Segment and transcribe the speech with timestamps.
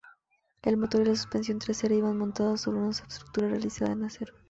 [0.63, 4.33] El motor y la suspensión trasera iban montados sobre una subestructura realizada en acero.